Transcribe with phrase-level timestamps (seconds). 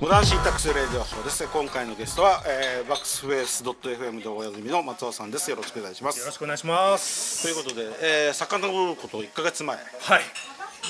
[0.00, 7.42] モダンシンタックスレディオショーです今回のゲストは、えー、バックスフェイス .fm でおなじみの松尾さんですよろしくお願いしますよろしくお願いします。
[7.42, 7.82] ということで、
[8.28, 9.82] えー、遡ること1か月前、は
[10.18, 10.22] い。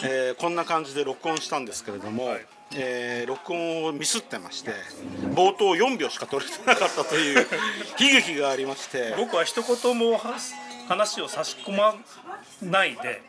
[0.05, 2.47] えー、こんな感じで録音したんですけれども、はい。
[2.77, 4.71] えー録音をミスってまして
[5.35, 7.47] 冒頭4秒しか取れてなかったという
[7.99, 9.13] 悲劇がありまして。
[9.17, 10.37] 僕は一言もは
[10.89, 11.95] 話を差し込ま
[12.63, 13.23] ないで、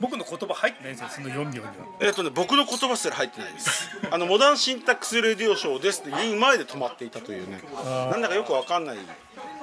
[0.00, 1.08] 僕の言葉入ってないんですよ。
[1.10, 1.72] その4秒には。
[2.00, 3.88] えっ、とね僕の言葉すら入ってないです。
[4.10, 7.60] あのモダンシンタックスレディオショーですって言う前で止まっていたというね。
[7.84, 8.96] なんだかよくわかんない。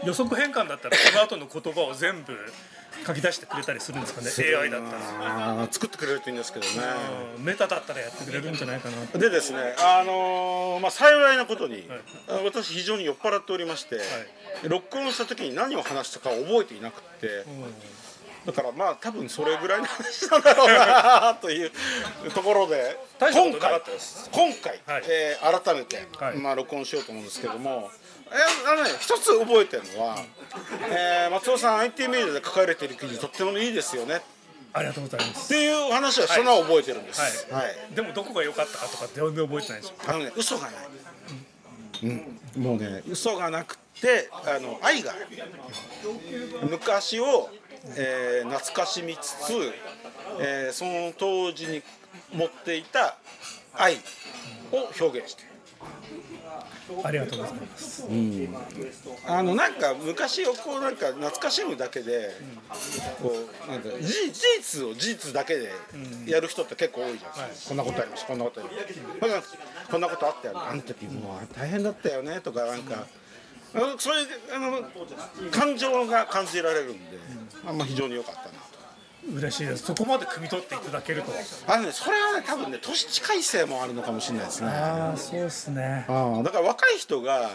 [0.05, 2.37] 予測変換だったらこの後の言葉を全部
[3.05, 4.55] 書き出してくれたりするんですかね。
[4.57, 4.91] AI だった
[5.25, 5.67] ら。
[5.71, 6.71] 作ってくれるといいんですけどね
[7.37, 9.19] うんメタだったらやってくれるんじゃないかな。
[9.19, 11.87] でですね、あのーまあ、幸いなことに、
[12.27, 13.99] あ私非常に酔っ払っておりまして、
[14.63, 17.45] 録音した時に何を話したか覚えていなくって、
[18.45, 21.71] だからまあ多分それぐらいの話なんだろうなという
[22.33, 23.81] ところで今回
[24.31, 25.03] 今回、はい。
[25.09, 26.37] えー改めて、はい。
[26.37, 27.89] まあ、録音しようと思うんですけども、
[28.29, 30.17] えーあのね、一つ覚えてるのは、
[30.89, 34.17] えー松尾さん IT メールで書かれている記事とってもいいですよね。
[34.17, 34.21] っ
[34.75, 35.47] ありがとうございます。
[35.47, 37.47] ていう話はしたのは覚えてるんです。
[37.49, 37.63] はい。
[37.63, 37.95] はい。
[37.95, 40.09] でもどこが良かったかとか全然覚えてないでしょ。
[40.09, 40.73] あのね嘘がない、
[42.03, 45.13] うん、もうね嘘がなくてあの愛が
[46.69, 47.49] 昔を、
[47.97, 49.53] えー懐かしみつつ、
[50.39, 51.81] えーその当時に
[52.33, 53.17] 持っていた
[53.73, 53.95] 愛
[54.71, 55.51] を表現している。
[57.03, 58.05] ありがとうございます。
[59.27, 62.31] あのなんか昔をこうなんか懐かしむだけで、
[63.21, 63.33] こ
[63.67, 65.71] うなんか事事実を事実だけで
[66.27, 67.49] やる人って結構多いじゃない。
[67.49, 68.87] ですか、こんなことありましたこんなことありまし
[69.87, 73.07] たこんなことあったよねあの時もう大変だったよねとかなんか、
[73.75, 77.19] あのそういうあの感情が感じられるんで、
[77.67, 78.75] あんま非常に良かったなと。
[79.27, 79.85] 嬉しいです。
[79.85, 81.31] そこまで汲み取っていただけると。
[81.65, 84.69] あのね、それはね多分ね年近いせいもあるのかもしれないですね。
[84.69, 86.05] ああ、そうですね。
[86.07, 87.49] ああだから若い人が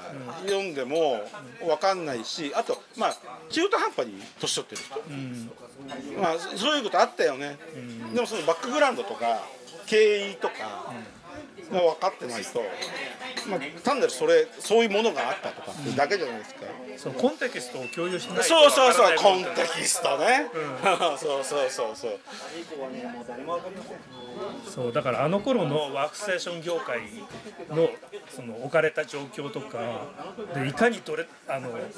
[0.46, 1.22] 読んでも
[1.60, 3.16] 分かんないしあとまあ
[3.50, 7.56] 中途半端に年取ってる人、まあそういうことあったよね、
[8.14, 9.46] でもそのバックグラウンドとか
[9.86, 10.92] 経緯とか
[11.72, 12.62] が分かってないと、
[13.48, 16.60] まあ、単なるそれそういうものがあったとかってだけじゃないですか、
[16.96, 20.46] そうコンテキストを共有しないとそうそうそうコンテキストね、
[21.18, 22.20] そうそうそうそう。
[24.66, 27.00] そうだからあの頃のワークステーション業界
[27.68, 27.90] の
[28.30, 30.06] その置かれた状況とか
[30.54, 31.90] でいかにどれあの、えー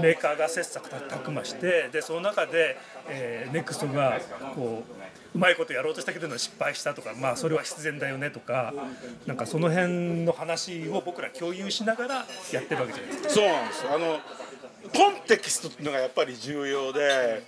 [0.00, 2.76] メーカーが切磋琢磨してでその中で、
[3.08, 4.20] えー、ネクストが
[4.54, 8.72] こううまいことやろうとしたけど失敗したとかまあそれは必然だよねとか
[9.26, 12.14] なんかその辺の話を僕ら共有しながら
[12.52, 13.30] やってるわけじゃないですか。
[13.30, 14.18] そうなんですあの
[14.94, 17.42] コンテキストっていうのがやっぱり重要で、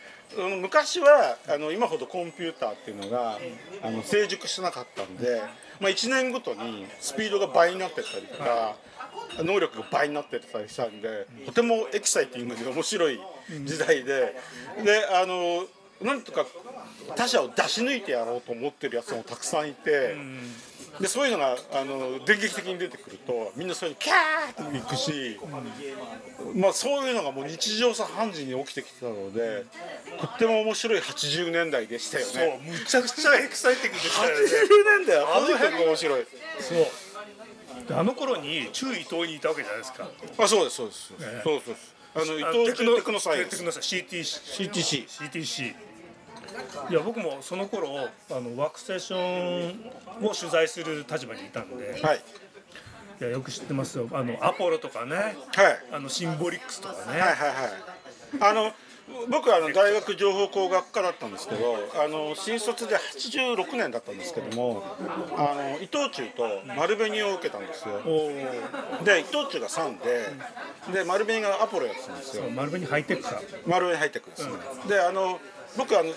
[0.60, 3.38] 昔はあの今ほどコンピューターっていうのが
[3.82, 5.40] あの成熟してなかったんで、
[5.80, 8.76] まあ、1年ごとにスピードが倍になってったりとか、
[9.38, 13.20] 能力が倍になってたりしたんでとてもエキサイティングで面白い
[13.64, 14.34] 時代で、
[14.84, 15.64] であの
[16.02, 16.46] なんとか
[17.16, 20.16] 他者を出し抜いてやろうと思ってるやつもたくさんいて。
[21.00, 25.38] でそういうのがあの電撃的に出てくるとみんなそれにキャーって行くし、
[26.54, 29.64] まあ、そういうのがもう日常茶飯事に起きてきてたので
[30.20, 32.60] とっても面白い80年代でしたよそうね。
[32.66, 34.44] むちゃくちゃエキサイティングでしたよね。
[34.44, 36.26] 80年代はあの辺とにかく面白い。
[36.58, 40.08] そうであの頃に中伊東にいたわけじゃないですか。
[40.38, 45.74] あそうですそうです、えそうそうですあの伊あ藤テクノサイエンス CTC CTC CTC
[46.88, 52.22] いや僕もその頃あのワークステーションを取材する立場にいたんで、はい。
[53.20, 54.08] い、やよく知ってますよ。
[54.12, 55.16] あのアポロとかね。
[55.16, 55.36] はい。
[55.92, 58.50] あのシンボリックスとかね、はいはいはい。
[58.50, 58.72] あの
[59.28, 64.84] 僕はあの大学情報工学科だったんですけどあの新卒で86年だったんですけども
[65.36, 66.44] あの伊藤忠と
[66.76, 68.00] 丸紅を受けたんですよ。
[68.06, 69.98] おおで伊藤忠が3
[70.92, 72.44] でで丸紅がアポロやってたんですよ。
[72.54, 74.54] 丸紅ハイテクか丸紅入ってくるんですね、
[74.88, 75.40] であの
[75.76, 76.10] 僕あの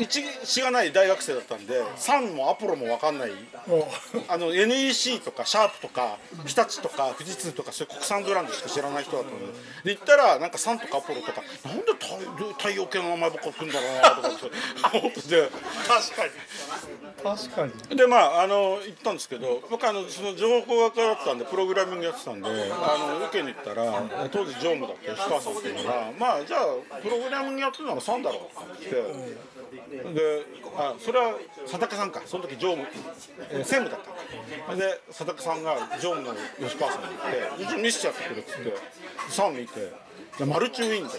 [0.00, 3.30] 一しがない大学生だったんで3もアポロも分かんない。
[3.68, 3.86] お
[4.28, 9.46] あの NEC とかシャープとか日立とか富士通とかそういう国産ブランドしか知らない人だったので。
[9.84, 14.98] で行ったらなんかサンとかアポロとかなんで太太陽系の名前ばっか来るんだろうなとかって。
[14.98, 15.48] 思ってて
[15.86, 16.30] 確かに。
[17.22, 17.96] 確かに。
[17.96, 28.39] でまああの行ったんですけど僕あのその情報工学科だったんでプログラミングやってたんであの受けに行ったら当時常務だった吉川さんっていうのがまあじゃあプログラミングやってるのが3だろ
[30.14, 30.44] で
[30.76, 31.34] あそれは
[31.66, 32.22] 佐竹さんか。
[32.26, 32.86] その時常務、
[33.50, 34.00] えー、専務だっ
[34.68, 37.08] たで佐竹さんが常務の吉川さんに
[37.58, 38.74] 言って「見せちゃってくれ」っつって
[39.30, 39.92] 3見て
[40.38, 41.10] でマルチウィンド。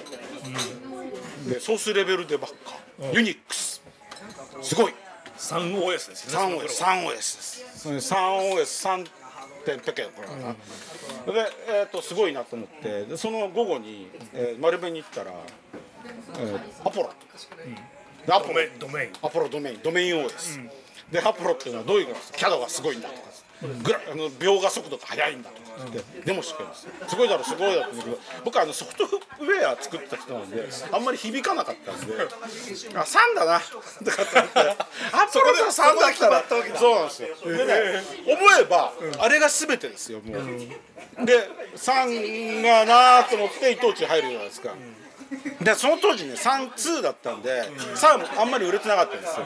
[1.47, 2.55] ウ、でソースレベルでばっか、
[3.13, 3.81] ユニックス。
[4.61, 4.93] すごい。
[5.37, 6.39] 3OS ですね。
[6.39, 7.65] 3OS 3OS です。
[7.79, 9.09] それ 3OS3
[9.65, 13.05] 点ペケこれかな、で、えー、とすごいなと思って。
[13.05, 15.60] でその午後に、えー丸弁に行ったら、えー
[16.83, 17.09] アポロ。
[18.25, 18.53] でアポロ。
[18.53, 19.11] ドメインドメイン。
[19.21, 19.79] アポロドメイン。
[19.83, 20.69] ドメイン OS、
[21.11, 22.37] でアポロっていうのはどういうのですか？
[22.37, 23.21] キャドがすごいんだとか
[23.83, 26.91] グラあの描画速度が速いんだとかってデモしてくれるんですよ。
[27.07, 32.13] すごいだろすごいだろって言うけど僕はあのソフトウェア作った人なんであんまり響かなかったんで
[32.95, 33.59] あ3だな。
[33.59, 33.79] と
[34.11, 34.59] かって思って
[35.13, 36.43] アポロと3だったら
[36.79, 37.35] そうなんですよ。
[37.45, 44.73] でね思えば、あれが全てですよもう、で3がなと思って伊藤忠入るじゃないですか、
[45.61, 47.63] でその当時ね32だったんで、
[47.95, 49.45] 3あんまり売れてなかったんですよ、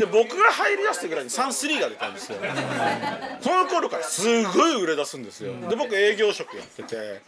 [0.00, 2.38] で僕が入りだしたぐらいに33が出たんですよ、
[3.40, 7.22] その頃からすごい売れ出すんですよ、で僕営業職やってて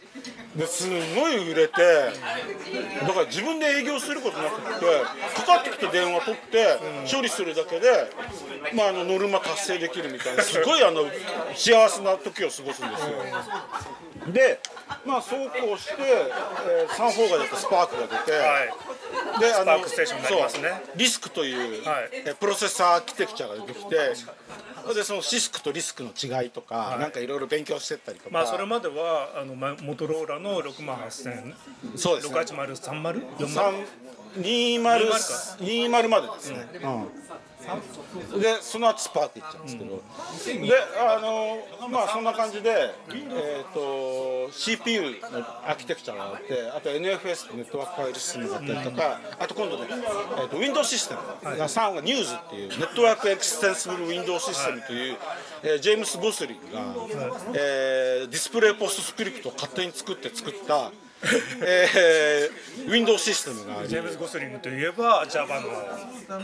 [0.55, 1.81] ですごい売れて
[3.01, 4.85] だから自分で営業することなくて
[5.35, 6.79] かかってきた電話取って
[7.09, 8.11] 処理するだけで、
[8.75, 11.03] まあ、あのノルマ達成できるみたいなすごいあの
[11.55, 13.15] 幸せな時を過ごすんですよ。
[14.33, 14.59] で
[15.05, 19.39] まあそうこうして、えー、 Sun-4 が出て SPARC が出て、はい。
[19.39, 20.81] であ SPARC スね。
[20.95, 22.09] RISC という、はい。
[22.25, 23.95] えープロセッサーアーキテクチャが出てきて
[24.93, 31.53] でそのシスクとリスクの違いとか、なんかいろいろ勉強してったりとか、まあそれまではあのまモトローラの6万8000
[31.95, 32.39] そうですね。
[32.39, 33.73] 68030 40三
[34.37, 34.81] 20
[35.59, 36.67] 20までですね、
[38.33, 51.57] うん、でその後スパークいっちゃうんですけど、であのまあそんな感じで、えー、と CPU のアーキテクチャがあってあと NFS ってネットワークファイルシステムがあったりとか、あと今度ね、えー、と Windows システム。
[51.57, 55.17] が3が NEWS っていうネットワークエクステンシブル Windows システムという、
[55.63, 56.81] えージェームス・ゴスリンが、
[57.53, 60.91] えー Display PostScript を勝手に作って作った
[61.61, 65.69] えー、 Window システムがジェームズ・ゴスリングといえば Java の。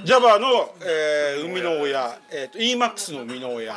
[0.03, 3.75] Java の、えー生みの親、えー、と Emacs の生みの親、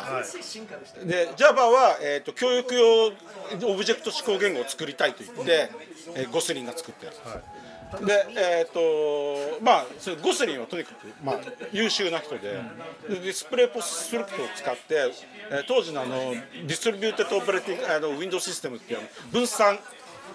[1.04, 5.70] で Java は、えー、と教育用オブジェクト指向言語を作りたいと言って、
[6.14, 11.36] えーゴスリンが作ったやつ、でえっ、とまあそれゴスリンはとにかく、まあ、
[11.72, 12.60] 優秀な人で
[13.08, 15.12] で Display PostScript を使って、
[15.50, 19.78] えー当時のあのディストリビューテッドオペレティングあの Windows システムっていうあの分散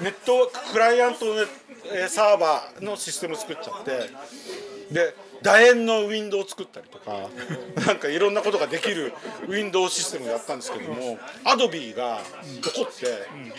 [0.02, 1.46] ネットクライアントの
[2.08, 4.10] サーバーのシステム作っちゃって。
[4.94, 7.30] で楕円のウィンドウを作ったりとか
[7.86, 9.14] なんかいろんなことができる
[9.48, 12.22] ウィンドウシステムをやったんですけどもAdobe が
[12.64, 13.08] 怒って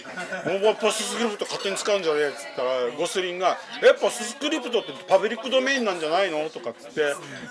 [0.51, 7.03] 「モバイル PostScript 勝手に使うんじゃねえ」っつったらゴスリンが「え PostScript ってパブリックドメインなんじゃないの?」とかっつって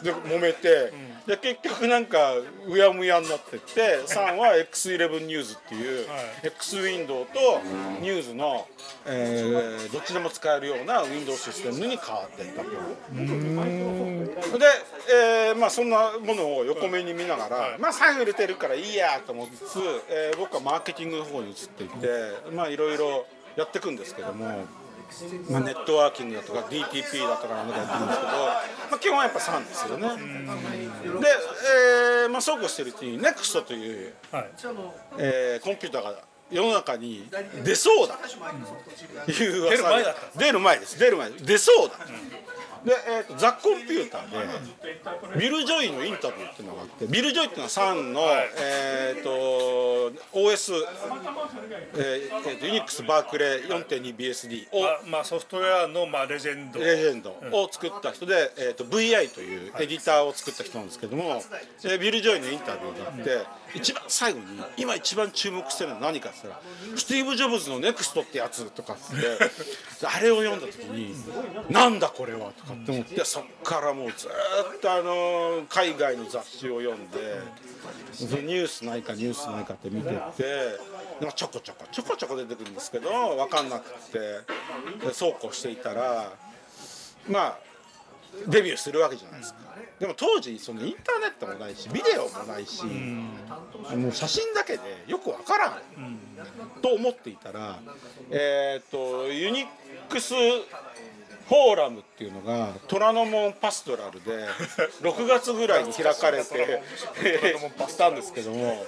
[0.03, 0.91] で揉めて。
[1.23, 2.35] で結局なんか
[2.67, 6.05] うやむやになってって3は X11 ニューズっていう、
[6.43, 7.61] X ウィンドウと
[8.01, 8.67] ニューズの、
[9.05, 12.67] えーどっちでも使えるようなウィンドウシステムに変わっていったと。
[14.25, 14.33] で、
[15.11, 19.79] えーまあ、そんなものを横目に見ながら、まあ、3売れてるからいいやと思いつつ、
[20.09, 22.07] えー僕はマーケティングの方に移っていて
[22.53, 23.25] まあいろいろ
[23.55, 24.65] やっていくんですけども。
[25.47, 28.61] まあ、ネットワーキングだとか DTP だとかなんだかやってるんですけど、ま
[28.93, 30.07] あ、基本はやっぱ3ですよね。
[31.21, 31.27] で、
[32.23, 34.49] えーまあ、そうこうしてるうちに NeXT という、はい。
[35.19, 36.15] えーコンピューターが
[36.49, 37.29] 世の中に
[37.63, 38.17] 出そうだ。
[39.25, 41.95] という噂出る前です出る前出そうだ、
[42.85, 48.21] で、えーとザ・コンピューターでビル・ジョイのインタビューっていうのがあってビル・ジョイっていうのは3の、
[48.59, 49.29] えー、と
[50.33, 50.73] OS、
[51.95, 56.79] えーえーと Unix バークレー 4.2BSD をまあまあソフトウェアのまあレジェンド。
[56.79, 61.41] レジェンドを作った人で、えー、と VI というエディターを作った人なんですけども、
[61.83, 64.45] えービル・ジョイのインタビューがあって、一番最後に
[64.77, 71.13] 今一番注目してるのは何かって言ったらスティーブ・ジョブズの NEXT ってやつとかってあれを読んだ時に
[71.69, 77.39] なんだこれはとかって思ってそっからもうずっとあの海外の雑誌を読んで
[78.19, 80.13] ニュースないかニュースないかって見てて
[81.35, 86.31] ちょこちょこちょこちょこ出てくるんですけど分かんなくってそうこうしていたら
[87.29, 87.72] まあ
[88.47, 89.59] デビューするわけじゃないですか。
[89.99, 95.81] でも当時そのインターネットもないしビデオもないし、もう写真だけでよくわからん、
[96.81, 97.79] と思っていたら
[98.29, 99.65] えっ、とユニッ
[100.09, 104.45] クスフォーラムっていうのが虎ノ門パストラルで
[105.01, 106.81] 6月ぐらいに開かれて
[107.87, 108.85] したんですけども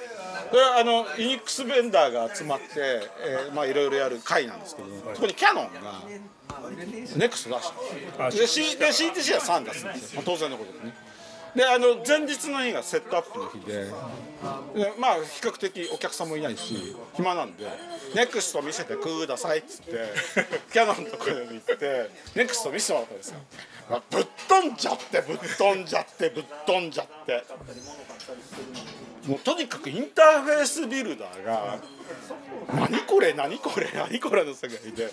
[0.49, 6.01] これはあの UNIX ベンダーが集まって、えーまあいろいろやる会なんですけど、そこにキャノンが
[7.17, 7.71] NeXT 出し
[8.17, 8.27] た。
[8.27, 10.93] んで CTC は3出すんですよ、まあ、当然のことでね。
[11.55, 13.91] であの前日の日がセットアップの日でで
[14.99, 19.91] まあ比較的お客さんもいないし暇なんで「NeXT 見せてください」っつって
[20.73, 23.35] キャノンのところに行ってネクスト見せてもらったんですよ、
[23.89, 27.43] まあぶっ飛んじゃってぶっ飛んじゃってぶっ飛んじゃって。
[29.27, 31.79] もうとにかくインターフェースビルダーが
[32.75, 35.11] 何これ何これ何これの世界で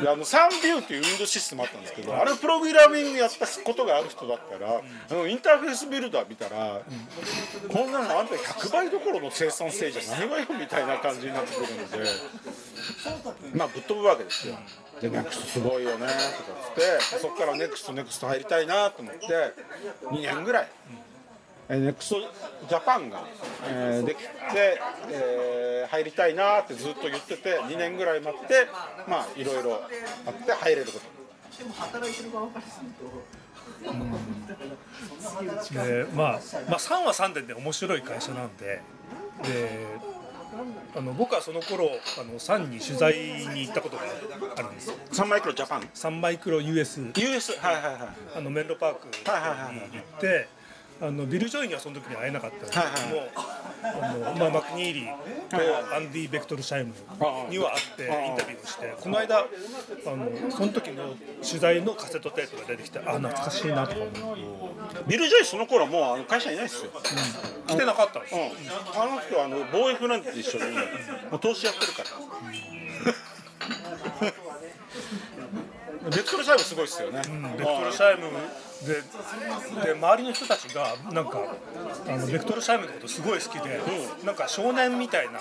[0.00, 4.80] であのサンビューっていうウィンドウシステムあったんですけどあれプログラミングやったことがある人だったら
[5.10, 6.80] あのインターフェースビルダー見たら
[7.68, 12.10] こんなのあんた100倍どころの生産性じゃないわよみたいな感じになってくるので
[13.54, 14.56] まあぶっ飛ぶわけですよ。
[15.00, 16.16] で NeXT すごいよねとかっ
[16.64, 19.26] つってそこから NeXT NeXT 入りたいなと思って
[20.10, 20.68] 2年ぐらい。
[21.68, 22.20] えー NeXT
[22.68, 23.24] ジャパンが、
[23.66, 24.28] えーできて、
[25.10, 28.66] えー入りたいなってずっと言ってて2年ぐらい待って
[29.06, 29.74] まあいろいろ
[30.26, 31.00] あって入れること。
[35.72, 38.80] でまあ、まあ3は3でね面白い会社なんで
[39.42, 39.86] で
[40.96, 41.88] あの僕はその頃
[42.20, 43.14] あの3に取材
[43.54, 44.02] に行ったことが
[44.56, 44.96] あるんですよ。
[45.10, 45.88] サンマイクロジャパン。
[45.94, 47.98] サンマイクロ US US はいはいはい。
[48.36, 50.48] あのメンロパークに行って
[51.02, 52.78] あのビル・ジョイにはその時に会えなかったんですけ
[53.10, 53.28] ども、
[53.82, 55.16] あのまあ、マクニーリー
[55.48, 56.94] とアンディ・ベクトルシャイム
[57.50, 58.94] には会ってインタビューをして。
[59.00, 59.44] この間あ
[60.06, 64.20] のその時の取材のカセットテープが出てきてあ懐かしいなとか思って。
[65.08, 66.92] ビル・ジョイその頃もうあの会社いないですよ、
[67.66, 68.42] 来てなかったんですよ。
[68.42, 70.70] うん、あの人はあのボーイフレンドと一緒に
[71.32, 72.04] もう投資やってるか
[74.22, 74.30] ら、
[76.04, 77.22] ベクトルシャイムすごいですよね、
[77.56, 78.30] ベクトルシャイム
[78.82, 79.00] で
[79.84, 81.54] で周りの人たちがなんか
[82.08, 83.80] あのベクトルシャイムのことすごい好きで、
[84.24, 85.38] なんか少年みたいな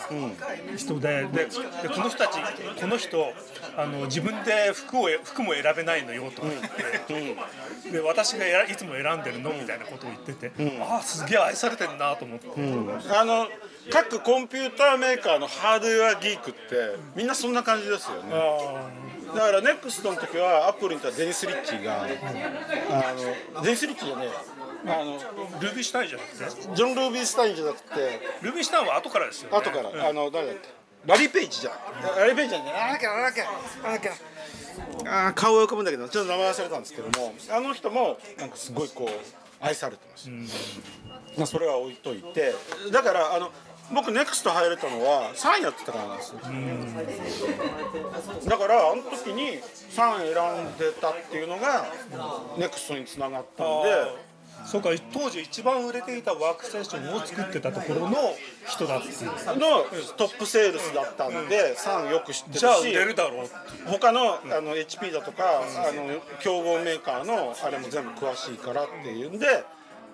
[0.77, 2.39] 人で,、ででこの人たち
[2.79, 3.33] この人
[3.75, 12.47] あの自分で服を服も選べないのよとか言って、で私がやいつも選んでるのみたいなことを言ってて、ああすげえ愛されてるなと思って、
[13.09, 13.47] あの
[13.91, 16.59] 各コンピューターメーカーのハードウェアギークって
[17.15, 18.29] みんなそんな感じですよね。
[18.33, 18.87] あ
[19.35, 24.27] だからネクストの時はアップルにいたデニス・リッチーが、あのデニス・リッチーじゃね
[24.85, 26.75] えあのールービーシュタインじゃなくて？
[26.75, 30.69] ジョン・ルービー・スタインじゃなくてルービーシュタインは後からですよ、ね、後から、あの誰だっけ？
[31.05, 31.73] ラリー・ペイジじゃん。
[32.17, 33.39] ラリー・ペイジじゃんねあなんかなんか
[33.89, 34.09] なんか
[35.27, 39.09] あー顔が浮かぶんだけどちょっと名前忘れたんですけどもあの人もなんかすごいこう
[39.63, 40.29] 愛されてます、
[41.37, 42.53] まあ、それは置いといて。
[42.91, 43.51] だからあの
[43.93, 46.39] 僕ネクスト入れたのは3やってたからなんですよ。
[48.47, 49.59] だからあの時に
[49.95, 51.85] 3選んでたっていうのが
[52.57, 54.31] ネクストにつながったんで
[54.65, 58.15] そうか当時一番売れていたワークステーションを作ってたところの
[58.67, 59.07] 人だって
[59.59, 59.83] の
[60.17, 63.47] トップセールスだったんで3よく知ってるしじゃあ売れるだろう
[63.87, 69.47] 他のあの HP だとかあの競合メーカーのあれも全部詳しいからっていうんで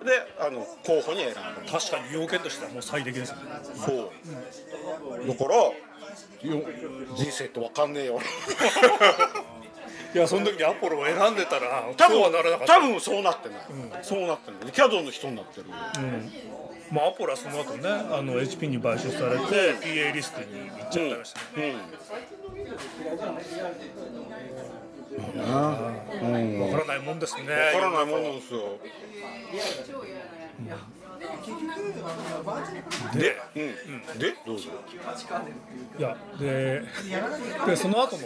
[0.04, 1.42] であの候補に選んだ。
[1.70, 3.42] 確かに要件としてはもう最適ですよね。
[3.74, 5.28] そう。
[5.28, 5.74] だからよ
[7.16, 8.20] 人生って分かんねえよ。
[10.14, 12.74] いやその時にアポロを選んでたら多そうは分ならなかった。
[12.76, 13.60] 多分そうなってない、
[14.02, 14.72] そうなってない。
[14.72, 15.66] キャドの人になってる、
[16.90, 21.34] まあアポロはその後ねあの HP に買収されて PA リスクに行っちゃったらしい、
[25.32, 25.42] ね
[26.22, 26.60] うん。
[26.60, 27.42] わからないもんですね。
[27.44, 28.78] 分からないもんなんですよ。
[33.14, 34.70] でうん、でどうぞ。
[35.98, 36.82] いやで
[37.66, 38.22] でその後の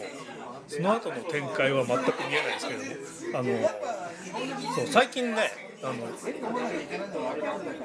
[0.68, 5.94] その後の展開は全く見えないですけれどもあのそう最近ねあの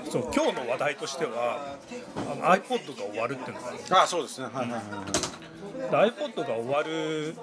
[0.09, 1.77] そう今日の話題としては
[2.15, 4.45] あの iPod が終わるっていうのがあそうですね。
[4.45, 4.81] はいはいはい
[5.77, 7.35] で iPod が終わる、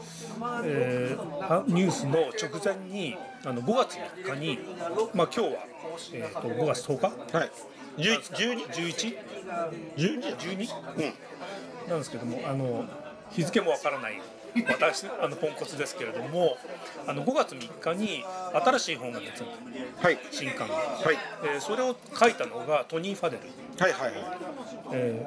[0.64, 4.58] えーはニュースの直前にあの5月3日に、
[5.14, 5.46] まあ、今日は、
[6.12, 7.36] えー、と5月10日？
[7.36, 7.50] はい。
[7.96, 8.20] 11
[8.72, 9.16] 11
[9.96, 11.88] 12 12うん。
[11.88, 12.84] なんですけどもあの
[13.30, 14.20] 日付もわからない
[14.68, 16.56] 私あのポンコツですけれども
[17.06, 19.48] あの5月3日に新しい本が出たの
[20.00, 20.18] はい。
[20.30, 21.16] 新刊が、はい。
[21.44, 23.42] えーそれを書いたのがトニー・ファデル、
[23.78, 24.20] はいはいはい。
[24.92, 25.26] え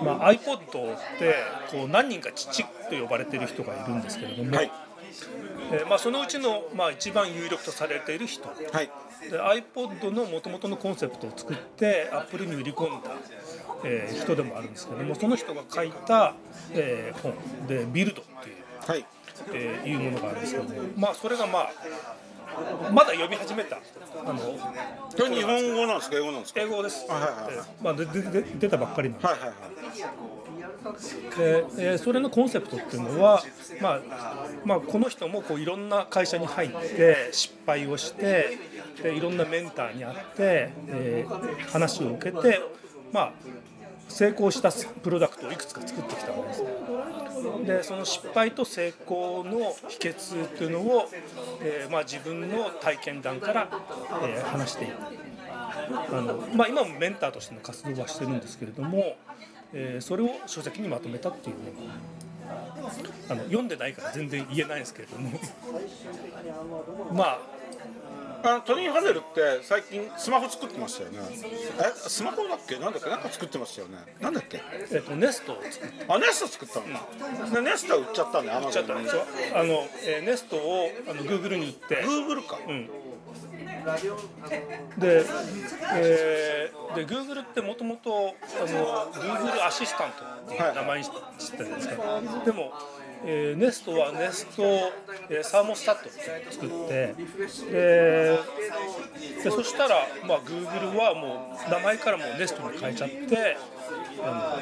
[0.00, 1.34] ーまあ、iPod って
[1.70, 2.68] こう何人か父と
[3.00, 4.70] 呼ばれている人がいるんですけれども、はい。
[5.72, 8.48] えーまあ、そのうちの、まあ、一番有力とされている人。
[8.48, 8.90] はい。
[9.30, 13.10] で iPod のもともとのコンセプトを作ってアップルに売り込んだ、
[13.84, 16.34] えー人でもあるんですけどもその人が書いた、
[16.72, 17.34] えー本。
[17.66, 18.55] で「ビルド」っていう,、
[18.86, 19.04] はい。
[19.52, 21.70] えーいうものがあるんですけども、まあ、それがまあ
[22.90, 23.76] まだ読み始めた。
[23.76, 24.56] あのこ
[25.18, 26.16] れ日本語なんですか？
[26.16, 26.60] 英語なんですか？
[26.60, 27.66] 英語です、はいはいはい。
[27.82, 29.58] まあ、ででで出たばっかりなんではいはいはい。
[31.36, 33.42] で、えーそれのコンセプトっていうのは、
[33.82, 34.00] まあ
[34.64, 38.58] まあ、この人もこういろんな会社に入って失敗をして
[39.02, 42.60] でいろんなメンターに会って、えー話を受けて、
[43.12, 43.32] まあ、
[44.08, 44.70] 成功した
[45.02, 46.62] プロダクトをいくつか作ってきたわけです。
[47.64, 51.08] でその失敗と成功の秘訣っていうのを、
[51.60, 53.68] えーまあ、自分の体験談から、
[54.22, 54.92] えー話していく。
[56.12, 59.16] あのまあ、今もメンターとしての活動はしてるんですけれども、
[59.72, 61.72] えーそれを書籍にまとめたっていうね
[63.28, 65.38] あの読んでないから全然言えないんですけれども
[67.12, 67.38] まあ
[68.44, 71.18] あのトニー・ハゼルって最近スマホ作ってましたよね。
[71.30, 72.78] えスマホだっけ？
[72.78, 73.10] なんだっけ？
[73.10, 73.98] なんか作ってましたよね。
[74.20, 74.60] なんだっけ？
[74.92, 79.00] えっとネストを作っあネスト作ったの、でネストは売っちゃったんだよアマゾンにちゃった。
[79.00, 79.22] んですよ
[79.54, 82.02] あの、えーネストをあの Google に行って。
[82.04, 82.86] グーグルか、うん。
[84.98, 85.24] で、
[85.94, 91.10] えーで Google ってもともとあの Google アシスタントっていう名前にし
[91.50, 92.04] てたじゃないですか、
[92.44, 92.72] でも、
[93.24, 94.62] えー、ネストはネスト、
[95.28, 96.12] えーサーモスタットを
[96.50, 97.14] 作って
[97.70, 98.38] で
[99.44, 103.56] でそしたら、まあ、Google はもう名前からもネストに変えちゃって
[104.16, 104.60] いわ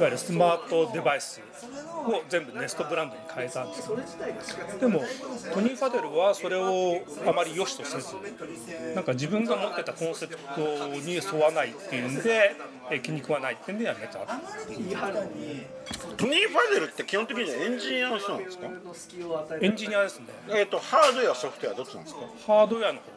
[0.00, 1.40] ゆるスマートデバイス
[2.06, 3.98] を全部ネストブランドに変えたんですよ。
[4.80, 5.02] でも
[5.54, 8.14] トニー・ファデルはそれをあまり良しとせず
[8.94, 12.56] なんか自分が持ってたコンセプトに沿わないっていうんで
[12.90, 14.18] え気に食わないっていうんでやめた。
[16.16, 18.66] トニー・ファゼルって基本的にはエンジニアの人なんですか？
[19.60, 20.26] エンジニアですね。
[20.48, 22.20] えっ、とハードウェアソフトウェアどっちなんですか？
[22.46, 23.15] ハードウェアの方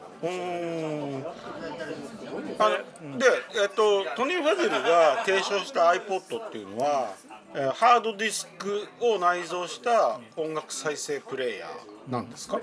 [2.60, 2.70] あ
[3.18, 3.26] で、
[3.62, 7.14] えっとトニー・ファゼルが提唱した iPod っていうのは、
[7.56, 11.99] えーハードディスクを内蔵した音楽再生プレーヤー。
[12.10, 12.60] なんですか、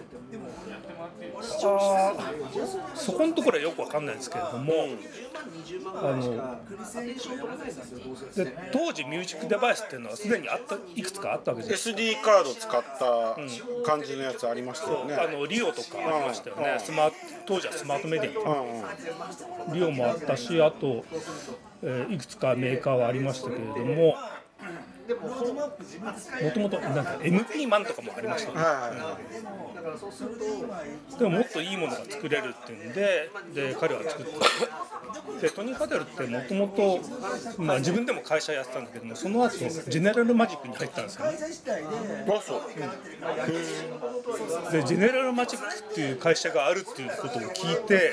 [2.95, 4.73] そこのところはよくわかんないですけれども、
[6.03, 6.59] あの
[8.35, 13.37] で当時ミュージックデバイスっていうのはすでにあったいくつかあったわけです SD カード使った
[13.89, 17.15] 感じのやつありましたよね、あのリオとかありましたよね、スマート
[17.47, 18.81] 当時はスマートメディアうん
[19.71, 19.75] うん。
[19.75, 21.05] リオもあったしあと、
[21.83, 24.17] えーいくつかメーカーはありましたけれども
[25.15, 28.59] もともとなんか MP マンとかもありましたね。
[28.59, 28.77] はいはい。
[29.01, 29.23] はい
[31.19, 34.33] でももっといいものが作れるっていうんでで彼は作った。
[35.41, 37.01] でトニー・ファデルってもとも
[37.57, 41.39] とまあ自分でも会社やってたんだけどもその後ジェネラルマジックに入ったんですよね。
[42.29, 42.61] あそう。
[44.73, 48.13] でジェネラルマジックっていう会社があるっていうことを聞いて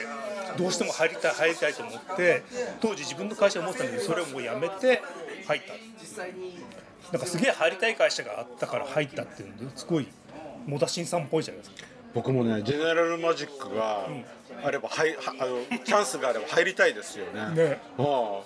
[0.58, 2.44] どうしても入りたい入りたいと思って
[2.80, 5.02] 当時自分の会社を持ってたんだけどそれをもうやめて
[5.48, 5.74] 入った
[7.14, 10.08] なんかすげえ入りたい会社があったから入ったっていうんですごい
[10.68, 11.88] 野田新さんっぽいじゃないですか。
[12.16, 14.08] 僕もねジェネラルマジックが
[14.64, 17.56] あれば、はいはあのチャンスがあれば入りたいですよね。
[17.56, 17.82] ね。
[18.00, 18.42] あ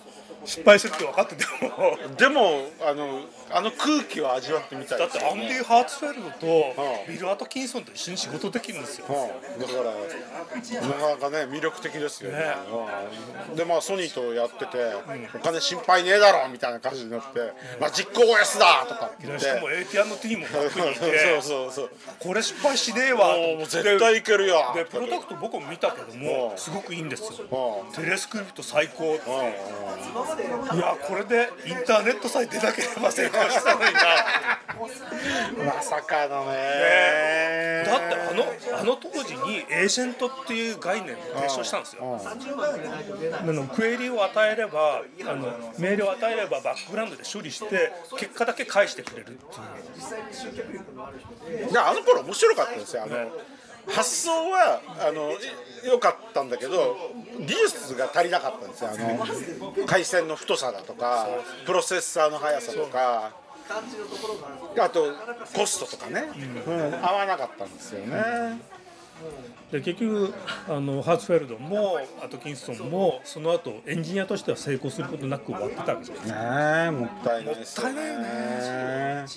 [0.45, 1.97] 失敗するって分かってても。
[2.07, 6.47] あでもあのあの空気を味わってみたいだってアンディ・ハーツフェルドと
[7.07, 9.05] うんビル・アトキンソンと一緒に仕事できるんですよ。
[9.07, 12.39] うん、だからなかなかね魅力的ですよね。
[12.39, 12.53] ね
[13.49, 13.55] うん。
[13.55, 14.77] でまあソニーとやってて、
[15.35, 21.89] お金心配ねえだろみたいな感じになって、マジック OS だとかってしかも AT&T もバックにいて そうそうそう。
[22.19, 23.35] これ失敗しねえわ。
[23.37, 24.71] もう絶対いけるよ。
[24.75, 26.57] でプロダクト僕も見たけどもうん。
[26.57, 27.83] すごくいいんですよ。
[27.85, 27.91] うん。
[27.93, 29.13] テレスクリプト最高いうん。
[29.13, 30.26] う
[30.75, 34.01] んやこれでインターネットさえ出なければ成功したのにな。
[35.65, 37.83] まさかのね。
[37.85, 42.19] だってあのあの当時にエージェントっていう概念を提唱したんですよ。
[42.21, 49.33] あのクエリを与えればあの命令を与えればバックグラウンドで処理して結果だけ返してくれるって
[51.55, 51.71] いう。
[51.71, 53.03] であの頃面白かったですよ。
[53.03, 53.31] あの
[53.87, 55.31] 発想はあの
[55.85, 56.97] 良かったんだけど
[57.39, 61.27] 技術が足りなかったんですよあの回線の太さだとか
[61.65, 63.31] プロセッサーの速さとか
[64.79, 65.13] あと
[65.53, 66.23] コストとかね、
[66.65, 68.61] うん合わなかったんですよね。
[69.71, 70.33] で結局
[70.69, 77.93] あのハーツフェルドもアトキンソンもその後エンジニアとしては成功することなく終わってたわけですかねえもったいないですよね。
[77.93, 79.27] もったいない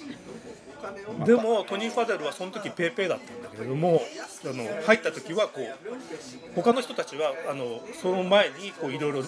[1.24, 4.00] でもトニー・ファデルはその時ペーペーだったんだけれども
[4.44, 9.22] あの入った時はこう他の人たちはあのその前にいろいろ、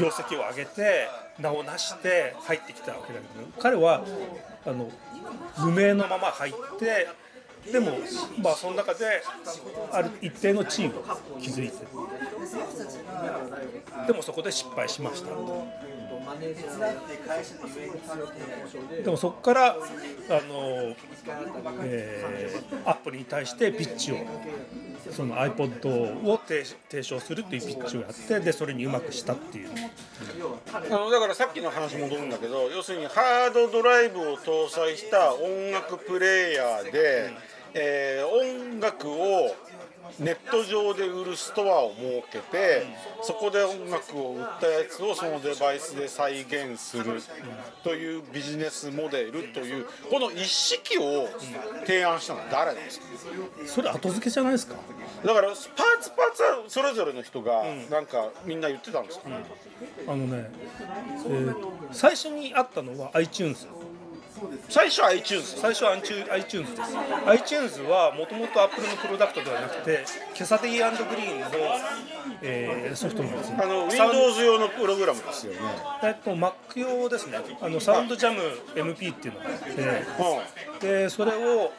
[0.00, 4.04] 業績を上げて名を成して入ってきたわけだけど彼は
[4.66, 4.90] あの
[5.58, 7.08] 無名のまま入って
[7.72, 7.92] でも
[8.42, 9.22] まあその中で
[9.92, 10.92] ある一定の地位を
[11.40, 11.74] 築いて
[14.06, 15.30] でもそこで失敗しました
[19.02, 19.74] でもそこからあ
[20.48, 20.94] の、
[21.82, 24.16] えー、アップルに対してピッチを
[25.10, 29.70] その iPod を提提唱するっていうピッチをやってでそれにうまくしたっていう。
[30.72, 37.30] あのだからさっきの話戻るんだけど要するにハードドライブを搭載した音楽プレーヤーで、
[37.74, 39.54] えー音楽を
[40.18, 42.86] ネット上で売るストアを設けて
[43.22, 47.20] そこで音楽を売ったやつをそのデバイスで再現する
[47.82, 51.28] というビジネスモデルというこの一式を
[51.86, 53.06] 提案したのは誰なんですか？
[53.66, 54.74] それ後付けじゃないですか？
[55.24, 59.24] だからパーツパーツはそれぞれの人がなんかみんな言ってたんですか、
[60.06, 60.50] あのね、
[61.26, 61.54] えー
[61.92, 63.66] 最初にあったのは iTunes
[64.68, 71.46] 最初は iTunes 最初は iTunes です iTunes はもともと Apple のプロダクトではなくてキャサディグリーンの、
[72.42, 73.58] えーソフトなんですね。
[73.60, 75.58] あの Windows 用のプログラムですよね。
[76.02, 77.38] えっと Mac 用ですね。
[77.60, 78.40] あのサウンドジャム
[78.74, 81.72] MP っていうのがあってでそれを、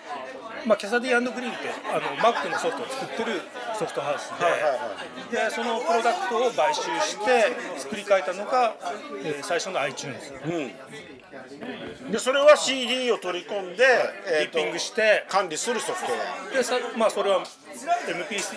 [0.65, 3.41] まあ、キャサディグリーンってあの Mac のソフトを作ってる
[3.77, 8.75] ソフトハウスで,、はいはいでそのプロダクトを買収して作り変えたのが、
[9.23, 12.11] えー最初の iTunes うん。
[12.11, 13.83] でそれは CD を取り込んで、
[14.27, 15.25] えーとリッピングして。
[15.29, 18.55] 管理するソフトでさまあそれは MP3 にす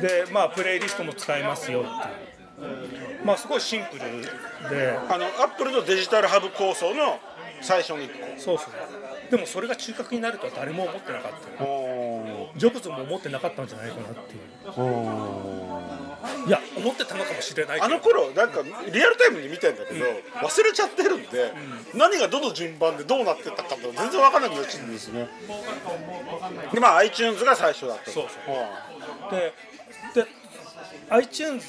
[0.00, 0.02] る。
[0.02, 1.88] でまあプレイリストも使えますよって
[2.64, 3.24] いう。
[3.24, 4.96] まあすごいシンプルで。
[5.10, 5.14] ア。
[5.14, 7.18] あの Apple のデジタルハブ構想の
[7.60, 8.68] 最初の一そうそう。
[9.30, 11.38] でもそれが中核になるとは誰も思ってなかった。
[12.58, 14.40] ジョブズも思ってなかったんじゃないかなっていう。
[16.46, 17.86] いや思ってたのかもしれないけど。
[17.86, 18.68] あの頃なんかリ
[19.02, 21.52] アルタイムに見てんだけど、忘れちゃってるんで、
[21.94, 25.28] 何がどの順番でどうなってったかって全然分からなくなっちゃうんですね。
[26.72, 28.10] でまあ iTunes が最初だったと。
[28.12, 28.30] そうそ
[29.28, 29.30] う。
[29.30, 29.52] で
[30.14, 30.26] で
[31.10, 31.66] iTunes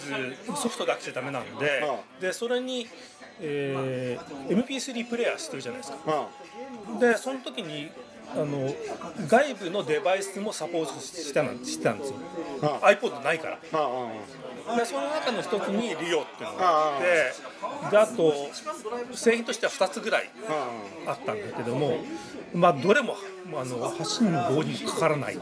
[0.55, 1.81] ソフトだけじゃダメなんで,、
[2.19, 2.87] でそれに、
[3.41, 5.97] えー MP3 プレイヤーしてるじゃないですか。
[6.07, 6.93] うん。
[6.93, 7.89] うんでその時に
[8.31, 8.71] あの
[9.27, 12.17] 外部のデバイスもサポートしたなんしてたんですよ、
[12.61, 12.67] うん。
[12.67, 13.79] iPod ないから。
[13.79, 14.09] うんうん
[14.77, 17.33] でその中の一つにリオっていうのがあって
[17.91, 18.33] であと
[19.13, 20.29] 製品としては2つぐらい
[21.05, 21.97] あったんだけども
[22.53, 23.15] まあどれも
[23.55, 25.37] あの箸にも棒にもかからない、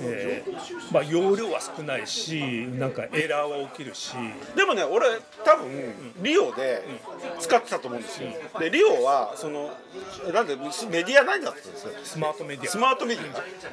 [0.00, 4.12] えーまあ、容量は少ないしなんかエラーは起きるし。
[4.56, 5.06] でもね俺
[5.44, 6.84] 多分リオで
[7.40, 8.28] 使ってたと思うんですよ。
[8.58, 9.72] でリオはその
[10.32, 11.92] なんでメディア何だったんですよ。
[12.04, 13.24] スマートメディスアマートメディ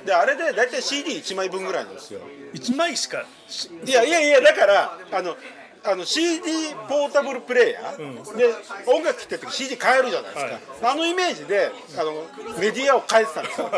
[0.01, 0.05] ア。
[0.05, 2.21] であれで大体 CD1 枚分ぐらいなんですよ。
[2.53, 5.35] 1枚しかしいやいやいやだからあの
[5.83, 6.41] あの CD
[6.87, 8.45] ポータブルプレイヤー、で
[8.87, 10.39] 音楽聴ってる時 CD 変えるじゃないで
[10.75, 12.23] すか、あのイメージであの
[12.59, 13.71] メディアを変えてたんですよ。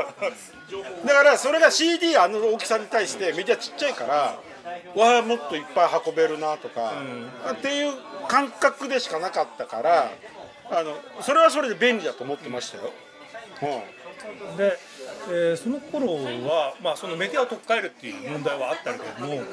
[1.05, 4.39] だからそれが CD あの大きさに対してメディアちっちゃいから
[4.95, 6.93] わあもっといっぱい運べるなとか、
[7.51, 7.93] っていう
[8.27, 10.11] 感覚でしかなかったから
[10.71, 12.91] あのそれはそれで便利だと思ってましたよ、
[13.61, 14.77] うんで、
[15.29, 16.15] えーその頃
[16.47, 19.43] は、まあ、そのメディアを取っ換えるっていう問題はあったけれども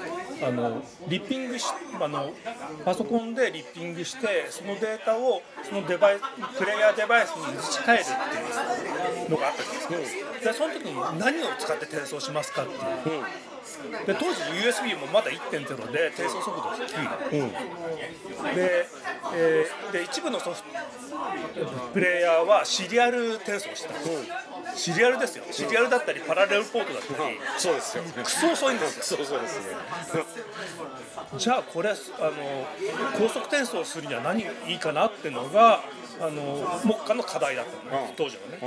[0.46, 1.66] あのリッピングし
[2.00, 2.32] あの
[2.84, 13.24] パソコンでリッピングしてそのデータをそのデバイスプレイヤーデバイスに移し替えるっていうのがあったじゃないですか、でその時に何を使って転送しますかっていう。
[14.06, 18.86] で当時 USB もまだ1.0で転送速度低い、で,、
[19.34, 20.68] えーで一部のソフト
[21.92, 23.90] プレイヤーはシリアル転送した。
[23.90, 23.94] ん。
[23.94, 24.34] ですよ、
[24.76, 25.44] シリアルですよ。
[25.50, 28.04] シリアルだったりパラレルポートだったり、そうですよ。
[28.22, 29.16] クソ遅いんですよ。
[29.18, 29.76] そうそうですね
[31.38, 31.98] じゃあこれあの
[33.18, 35.82] 高速転送するには何がいいかなっていうのが
[36.20, 38.58] あの目下の課題だったのね、当時はね、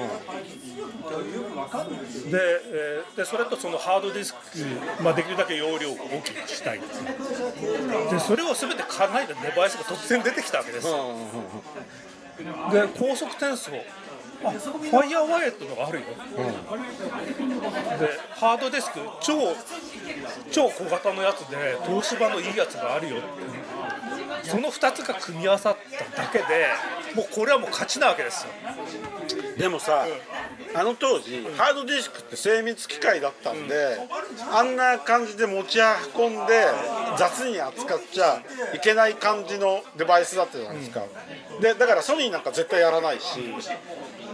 [2.31, 4.39] で,、えーでそれとそのハードディスク、
[5.03, 6.85] まあ、できるだけ容量を大きくしたいで
[8.19, 11.15] それを全て考えたデバイスが突然出てきたわけですよ。
[12.71, 13.77] で高速転送あ
[14.43, 16.09] ファイヤーワイヤーってのがあるよ、で
[18.35, 19.55] ハードディスク超
[20.51, 23.27] 超小型のやつで東芝のいいやつがあるよって。
[24.43, 25.77] その2つが組み合わさっ
[26.13, 26.67] ただけで
[27.15, 28.49] もうこれはもう勝ちなわけですよ。
[29.57, 30.05] でもさ、
[30.75, 33.97] あの当時、ハードディスクって精密機械だったんで、
[34.51, 35.79] あんな感じで持ち
[36.17, 36.65] 運んで
[37.17, 38.41] 雑に扱っちゃ
[38.73, 41.03] いけない感じのデバイスだったじゃないですか、
[41.61, 43.39] でだからソニーなんか絶対やらないし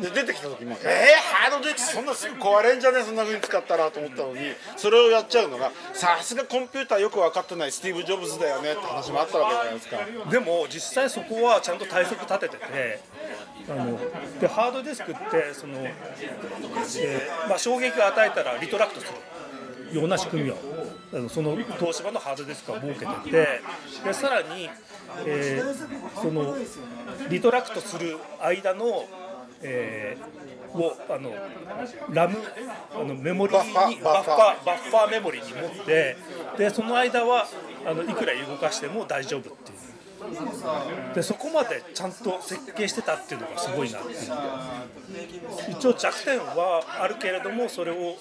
[0.02, 3.00] で出てきた時も「えー、ハードディスクそんなすぐ壊れんじゃね？
[3.00, 9.98] えそんな風に使ったら」と思ったのにそれをやっちゃうのがさすがコンピューターよく分かってないスティーブ・ジョブズだよねって話もあったわけじゃないですか。
[10.30, 13.00] でも実際そこはちゃんと対策立ててて
[13.70, 14.00] あの
[14.40, 19.08] でハードディスクってその、えーまあ、衝撃を与えたらリトラクトす
[19.92, 20.58] るような仕組みを
[21.30, 23.62] その東芝のハードディスクは設けてて
[24.04, 24.70] でさらに、
[25.26, 26.56] えーその
[27.30, 29.08] リトラクトする間の、
[29.62, 31.32] えーをあの
[32.10, 32.38] ラム
[32.94, 36.18] あのメモリにバッファーバッファーバッファーメモリに持って
[36.58, 37.48] でその間は
[37.86, 39.80] あのいくら動かしても大丈夫っていう。
[41.16, 44.18] でそこまでちゃんと設計してたっていうのがすごいなっていう。
[45.72, 48.18] 一応弱点はあるけれどもそれを、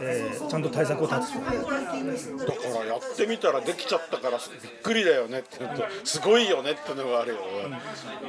[0.00, 1.40] えーちゃんと対策を立つと。
[1.40, 7.40] だからやってみたらできちゃったからびっくりだよねっていうとすごいよねっていうのがあるよ。
[7.68, 7.80] ね、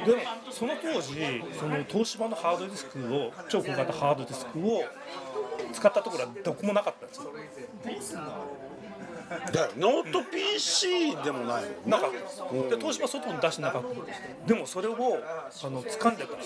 [0.06, 4.84] でもその当時その東芝のハードディスクを超小型ハードディスクを
[5.72, 7.14] 使ったところはどこもなかったんで
[8.00, 8.20] すよ
[9.76, 13.88] ノート PC でもないもんなかったんで東芝外に出してなかった。
[13.88, 16.36] んでもそれをあの掴んでた。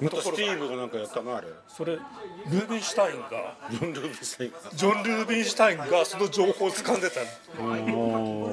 [0.00, 1.48] またスティーブがなんかやったなあれ。
[1.68, 4.58] それルービンシュタインがジョン・ルービンスタインが。
[4.74, 7.20] ジョン・ルービンシュタインがその情報を掴んでた。
[7.62, 8.50] の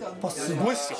[0.00, 0.98] やっぱすごいっすよ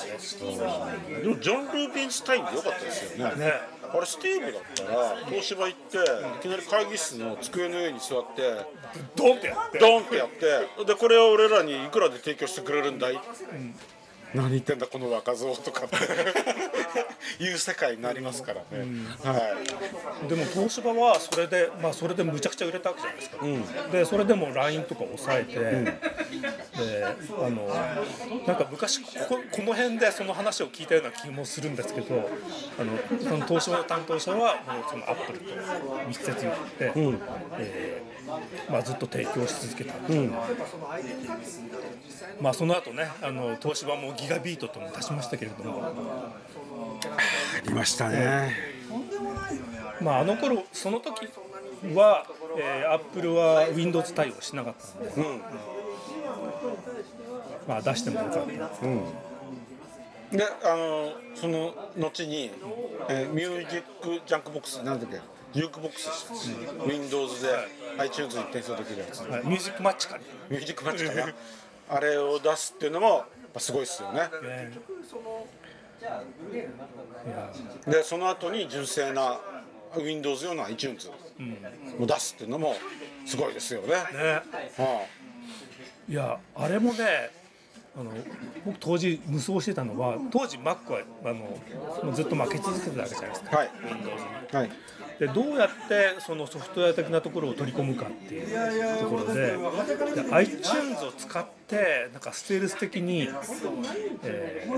[0.51, 1.23] ね。
[1.23, 3.37] でもジョン・ルービンスタインでよかったですよね。
[3.37, 3.53] ね
[3.93, 6.03] あれスティーブだったら東芝行ってい
[6.43, 8.67] きなり会議室の机の上に座って
[9.15, 9.79] ドンってやって。
[9.79, 13.21] ドンってやってでこれを俺らにいくらで提供してくれるんだい、
[14.37, 15.97] 何言ってんだこの若造とかって。
[17.39, 18.87] いう世界になりますからね、
[19.23, 19.57] は
[20.25, 20.29] い。
[20.29, 27.67] でも東芝はそれでまあそれでむちゃくちゃ売れたわけじゃないですか、でそれでも LINE とか抑えて、であの
[28.47, 32.31] なんか昔こここの辺でその話を聞いたような気もするんですけど
[32.79, 35.45] あのその東芝の担当者はもうそのアップルと
[36.09, 36.93] 密接になって、
[37.59, 38.17] えー
[38.71, 39.95] まあ、ずっと提供し続けた、
[42.41, 45.83] まあその後ねあの東芝もギガビートとも出しましたけれども。
[45.85, 45.93] あ
[47.65, 48.53] りましたね、
[50.01, 51.29] まあ、あの頃その時
[51.95, 52.27] は、
[52.59, 55.41] えー、アップルは Windows 対応しなかったので、
[57.69, 58.47] まあ、出してもよかった。
[60.37, 62.51] であのその後に、
[63.09, 65.21] えーミュージックジャンクボックスなんだっけ
[65.53, 67.49] ジュークボックスでした、Windows で
[67.99, 69.21] iTunes に転送できるやつ。
[69.21, 69.47] はい。
[69.47, 70.25] ミュージックマッチかね。
[70.51, 71.33] ミュージックマッチかな。
[71.89, 73.25] あれを出すっていうのも
[73.57, 74.29] ぱすごいっすよね。
[77.87, 79.41] でその後に純正な
[79.97, 81.11] Windows 用の iTunes
[81.99, 82.75] を出すっていうのも
[83.25, 83.95] すごいですよね、ね。
[84.77, 85.07] は
[86.09, 87.31] いやあれもね
[87.99, 88.11] あの
[88.65, 93.51] 僕当時夢想してたのは当時 Mac はあのずっと負け続けてたわけじゃないですか。
[93.53, 93.71] あはい。
[93.83, 94.59] Windows に。
[94.59, 94.71] はい。
[95.19, 99.57] でどうやってそのソフトウェア的なところを取り込むかっていうところで
[100.23, 103.29] で iTunes を使ってなんかステルス的に、
[104.23, 104.77] えー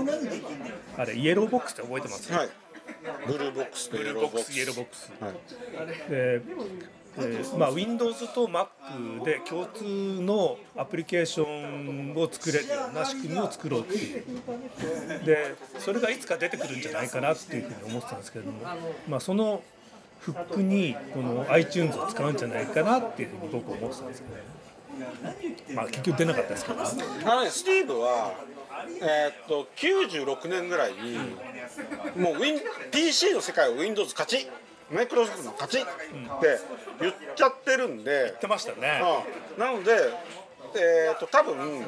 [0.97, 2.49] あれ Yellow Box って覚えてます、はい。
[3.27, 6.09] Blue Box とイエブルーローボックスボックス Yellow Box はい。
[6.09, 6.41] で、
[7.21, 8.67] えーまあ、Windows と Mac
[9.23, 9.83] で共通
[10.21, 14.23] のアプリケーションを作れるような仕組みを作ろうっていう。
[15.25, 18.59] でそれがいつか出てくるんじゃないかなっていうふうに思ってたんですけども、
[19.07, 19.61] まあ、その
[20.19, 28.33] フックにこの iTunes を使うんじゃないかなっていうふうに僕は思ってたんですけどね、まあ、結局出なかったですけどあのね、スティーブは、
[29.01, 31.17] えーっと96年ぐらいに、
[32.17, 32.59] もう Win
[32.91, 34.49] PC の世界は Windows 勝ち。
[34.91, 36.59] マイクロソフトの勝ちって
[36.99, 39.01] 言っちゃってるんで、言ってましたね。
[39.55, 39.63] うん。
[39.63, 39.91] なので、
[40.75, 41.85] えーっと多分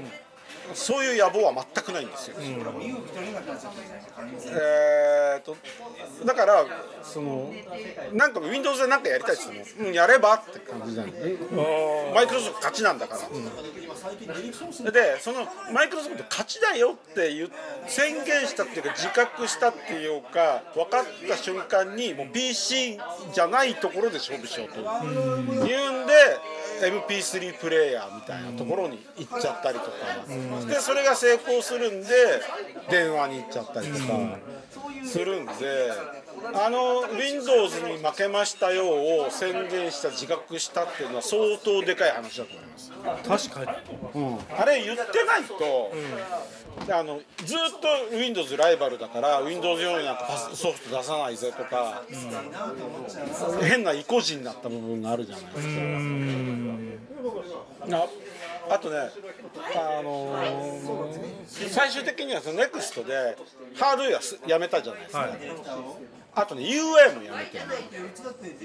[0.73, 2.37] そういう野望は全くないんですよ。
[4.49, 5.55] えーっと
[6.25, 6.65] だから
[7.03, 7.51] その
[8.13, 11.11] なんか Windows で何かやりたいって言っても、うん、やればって感じなの。
[12.13, 17.49] マイクロソフト勝ちなんだから、でそのマイクロソフト勝ちだよっていう
[17.87, 22.99] 宣言したっていうか自覚したっていうか分かった瞬間にもう PC
[23.33, 24.79] じゃないところで勝負しようと。
[24.79, 26.13] いうんで
[26.85, 29.91] MP3 プレイヤーみたいなところに行っちゃったりとか。
[30.67, 32.09] でそれが成功するんで
[32.89, 34.03] 電話に行っちゃったりとか。
[35.05, 35.51] するんで。
[36.53, 42.77] あの Windows に負けましたよを宣言した自覚したっていうのは相当でかい話だと思いま
[43.39, 43.49] す。
[43.49, 43.77] 確かに
[44.57, 45.91] あれ言ってないと、
[46.93, 47.57] あのずっ
[48.11, 52.03] と Windows ライバルだから Windows 用になんかパスソフト出さないぜとか、
[53.61, 55.67] 変な意固地になった部分があるじゃないです
[57.89, 57.97] か。
[57.97, 58.07] あ
[58.69, 58.97] あとね、
[59.75, 61.11] あのー
[61.47, 63.37] 最終的にはその NEXT で
[63.75, 65.19] ハードウェアすやめたじゃないですか。
[65.19, 67.63] はいあとね UI もやめてる。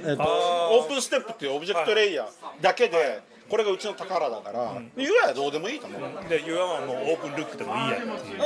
[0.08, 7.98] えっとオープンステップっていうオブジェクトレイヤーだけでこれがうちの宝だから、UI はどうでもいいと思う、で UI はもうオープンルックでもいいや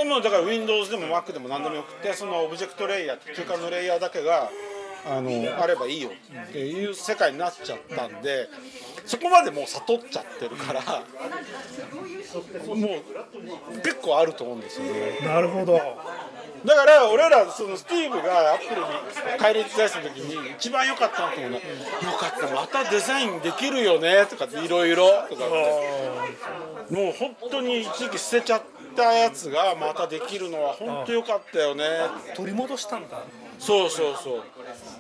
[0.03, 4.51] っもうだから Windows でも Mac でも何でもよくてそのオブジェクトレイヤー中間のレイヤーだけが
[5.07, 5.31] あの
[5.63, 8.49] あればいいよっていう世界になっちゃったんで
[9.11, 12.77] そこまでもう悟っちゃってるからも
[13.75, 15.19] う結構あると思うんですよね。
[15.27, 15.81] なるほど。
[16.65, 18.87] だから俺らそのスティーブがアップルに
[19.37, 21.63] 帰り伝えた時に一番良かったなと思うのは
[22.13, 25.45] 「よかったまたデザインできるよね」とかっていろいろとか。
[25.47, 28.63] ってもう本当に一時期捨てちゃっ
[28.95, 31.85] たやつがまたできるのは本当良かったよね。
[32.37, 33.25] 取り戻したんだ
[33.61, 34.43] そうそうそう。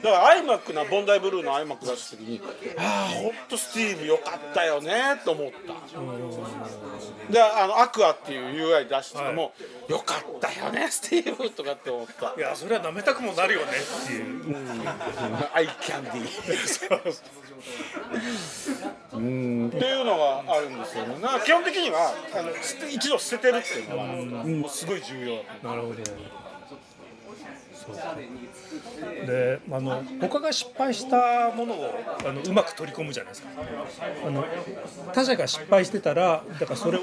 [0.03, 2.41] だから iMac なボンダイブルーの iMac 出した時に
[2.79, 4.93] ああ本当スティーブ良かったよね
[5.25, 7.33] と思った。
[7.33, 9.51] であのアクアっていう UI 出しても、は
[9.89, 12.35] い、よかったよねスティーブとかって思った。
[12.37, 14.57] いやそれは舐めたくもなるよねっていう、うん、
[15.55, 17.21] アイキャンディー
[19.15, 19.69] うん。
[19.69, 21.17] っていうのがあるんですよね。
[21.47, 22.51] 基本的にはあの
[22.91, 24.05] 一度捨ててるっていうのは、
[24.45, 25.37] うん、すごい重要。
[25.67, 25.95] なるほど
[29.27, 31.95] であの他が失敗したものを
[32.27, 33.49] あのうまく取り込むじゃないですか。
[34.27, 34.45] あの
[35.13, 37.03] 他者が失敗してたらだからそれを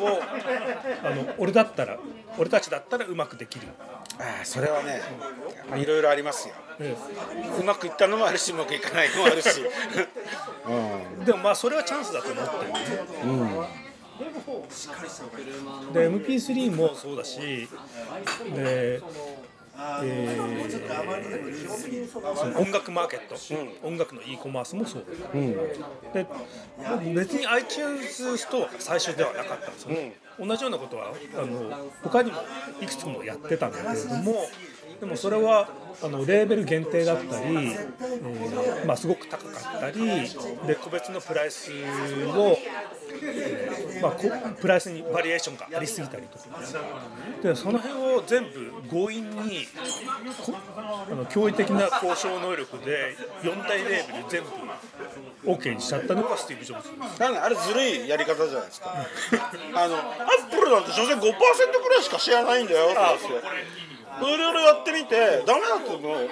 [1.03, 1.99] あの俺だったら
[2.37, 3.67] 俺たちだったらうまくできる。
[4.19, 5.01] ああそれはね
[5.75, 6.55] いろいろありますよ、
[7.59, 9.61] うまくいったのもあるしうまくいかないのもあるし、
[11.19, 12.71] うん、でもまあそれはチャンスだと思ってる。
[12.71, 12.79] ね、
[13.25, 13.29] う
[15.89, 17.69] ん、で MP3 もそうだし
[18.55, 19.01] で
[20.03, 23.35] えー、その音楽マーケット、
[23.83, 25.51] うん、音楽の e コマースもそううん、
[26.13, 26.25] で
[27.13, 29.89] 別に iTunes ストアが最初ではなかったんですよ。
[29.91, 32.37] ね、うん、同じようなことはあの他にも
[32.81, 34.47] いくつもやってたんだけれども
[34.99, 35.69] でもそれは
[36.01, 39.99] あのレーベル限定だったり、えーまあ、すごく高かったり
[40.65, 41.71] で個別のプライス
[42.35, 42.57] を
[44.01, 44.11] まあ、
[44.59, 46.45] プライスにバリエーションがありすぎたりとか。
[47.41, 49.67] でその辺を全部強引に
[50.75, 57.19] あの驚異的な交渉能力で4大レーベル全部 OK にしちゃったのがスティーブ・ジョブズ。
[57.19, 58.93] なんあれずるいやり方じゃないですか。
[59.73, 62.97] あのアップルなんて所詮5%くらいしか知らないんだよって
[64.21, 66.29] いろいろやってみてダメだってもう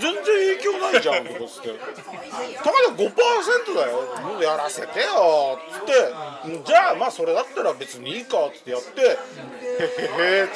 [0.00, 1.68] 全然影響ないじゃんとかっつって。
[1.74, 4.02] たかだ5%だよ。
[4.22, 5.92] もうやらせてよっつって。
[6.64, 9.00] じゃあまあそれだったら別にいいかっつってやって。
[9.00, 10.48] へへへっ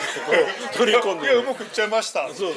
[0.73, 1.27] て取り込んで。
[1.27, 2.29] いやうまくいっちゃいました。
[2.29, 2.53] そうそう。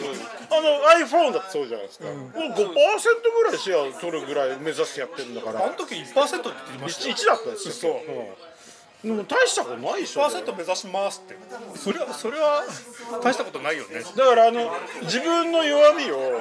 [0.52, 5.66] あの iPhone だってそうじゃないですか、うん、もう5%ぐらいシェア取るぐらい目指してやってるんだから。
[5.66, 7.74] あの時1%って言ってました1だったんですよ。
[7.74, 8.51] そう、うん
[9.04, 10.22] でも大したことないでしょ。
[10.22, 11.36] 1%目指しますって。
[11.76, 12.64] それはそれは
[13.24, 14.02] 大したことないよね。
[14.16, 16.40] だからあの自分の弱みを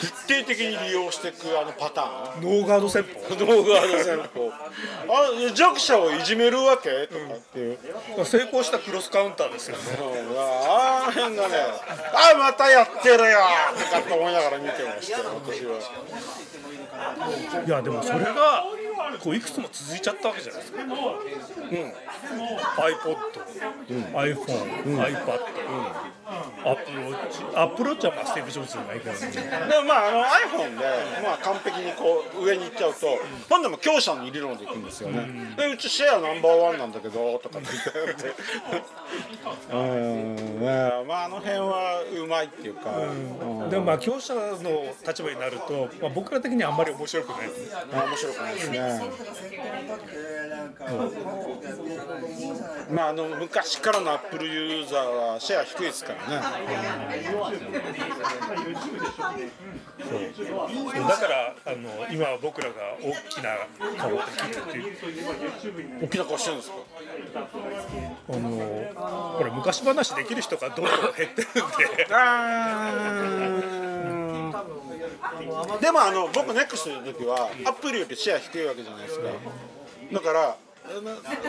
[0.00, 0.06] 徹
[0.42, 2.42] 底的に利用していくあのパターン。
[2.42, 3.10] ノーガード戦法。
[3.30, 4.50] ノーガード戦法。
[4.50, 7.78] あ弱者をいじめるわけとかっていう、
[8.18, 11.54] うん、成功したクロスカウンターですよね、うん、あの辺がね。
[12.12, 13.38] あまたやってるよ
[13.78, 15.78] とかって思いながら見てました私は
[17.66, 18.64] いやでもそれが
[19.22, 20.88] こういくつも続いちゃったわけじゃないですか、うん、
[22.84, 23.16] iPod、
[23.90, 25.40] うん、iPhone、うん、iPad、
[26.64, 30.84] アップローチアップローチはまあスティーブ・ジョブズじゃないけど、ね、でもまああの iPhone で、
[31.22, 33.06] まあ、完璧にこう上に行っちゃうと
[33.48, 38.34] 今度も強者の理論でいくんですよね、うん、でうちシェアナンバーワンなんだけどとかって言って。
[39.72, 40.60] うん。
[40.60, 49.02] ねまああの辺はうまいっていうか、うん、でもまあ強者の立場になると、まあ、僕ら的にはあんまり面白くない面白くないですね。
[52.90, 56.42] まああの昔からのアップルユーザーはシェア低いですからね。
[60.04, 61.08] そう。
[61.08, 63.56] だからあの今は僕らが大きな
[63.96, 64.94] 顔で聞いてっていう。
[66.02, 66.76] 大きな顔してるんですか？
[68.28, 72.06] あのこれ昔話できる人がどんどん減ってるんで
[75.80, 79.26] でもあの僕ネクストの時はアップルよりシェア低いわけじゃないですか。
[80.12, 80.56] だから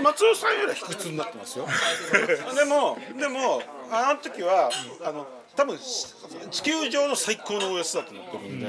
[0.01, 1.67] 松尾さんよりは卑屈になってますよ。
[2.55, 4.69] でもでもあの時は
[5.03, 5.77] あの多分
[6.51, 8.67] 地球上の最高の OS だと思ってるんで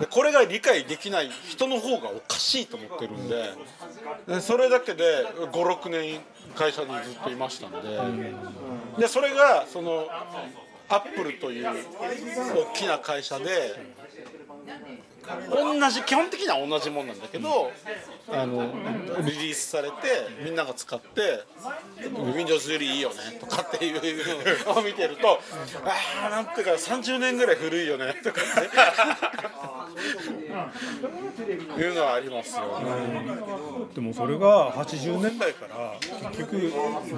[0.00, 3.50] でこれが理解できない人の方がおかしいと思ってるんで
[4.26, 6.20] でそれだけで56年
[6.56, 7.78] 会社にずっといましたんで
[8.98, 10.06] でそれがその
[10.88, 13.74] アップルという大きな会社で
[14.66, 15.11] なんで
[15.50, 17.70] 同じ基本的には同じもんなんだけど
[18.30, 18.72] あの
[19.24, 19.96] リリースされて
[20.44, 21.44] みんなが使って
[22.36, 25.40] 「Windows よりいいよね」とかっていうのを見てると
[25.84, 28.44] 「ああなんていうか30年ぐらい古いよね」とかっ
[31.74, 32.92] ていうのはありますよね。
[33.94, 35.94] でもそれが80年代から
[36.30, 36.56] 結局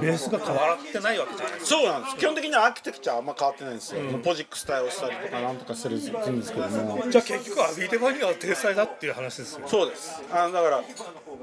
[0.00, 1.54] ベースが変わってないわけじゃない。
[1.54, 2.16] ですかそうなんです。
[2.16, 7.04] 基本的にはアーキテクチャはあんま変わってないんですよ、ポジックス対応したりとかなんとかするするんですけども。
[7.08, 9.68] じゃあ結局アビーテバニアは天才だっていう話ですよ。
[9.68, 10.20] そうです。
[10.32, 10.82] あだから。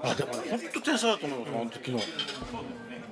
[0.03, 1.99] あでもね本当天才だと思うあの時の。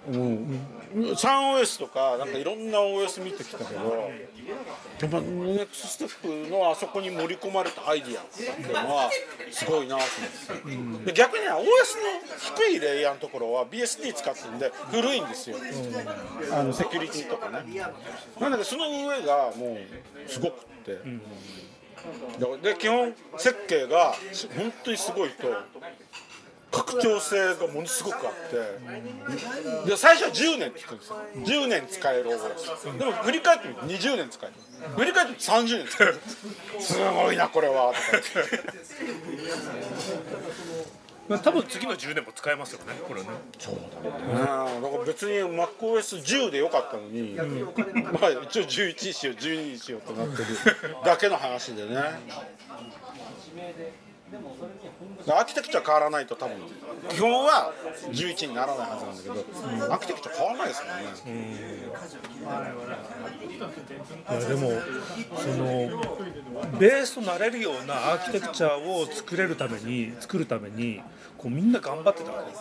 [0.09, 4.09] うん、3OS とかなんかいろんな OS 見てきたけど
[4.99, 9.09] やっぱネクストステップのあそこに盛り込まれたアイディアっていうのは
[9.51, 10.03] すごいなと
[10.65, 11.65] 思って、で逆には OS の
[12.57, 15.57] 低いレイヤーのところは BSD 使ってるんで古いんですよ、
[16.53, 17.63] あのセキュリティとかね。
[18.39, 19.77] なのでその上がも
[20.25, 20.97] うすごくって、
[22.61, 24.13] で基本設計が
[24.55, 25.47] 本当にすごいと
[26.71, 28.33] 拡張性がものすごくあっ
[29.83, 31.17] てで最初は10年って言ってるんですよ。
[31.63, 34.55] 10年使える OS でも振り返ってみると20年使える。
[34.95, 36.19] 振り返ってみると30年使える。
[36.79, 37.91] すごいなこれは。
[37.91, 38.39] とか言って。
[41.37, 42.93] 多分次の10年も使えますよね。
[43.07, 43.27] これね。
[43.59, 44.09] そうだね。
[44.81, 50.45] だから別に MacOS10 でよかったのに、まあ一応11にしよう12にしようとなってる
[51.05, 51.95] だけの話でね。
[55.27, 56.55] アーキテクチャ変わらないと多分。
[57.09, 57.73] 基本は
[58.11, 61.03] 11にならないはずなんだけど、アーキテクチャ変わらないですからね、
[64.29, 64.71] いやでも
[65.37, 71.01] そのベースとなれるようなアーキテクチャを作れるために作るために
[71.37, 72.51] こうみんな頑張ってたわけ。
[72.51, 72.57] で